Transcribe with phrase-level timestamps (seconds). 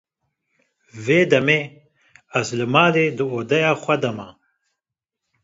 [1.05, 1.59] Vê demê,
[2.39, 4.27] Ez li malê di odeya xwe de me.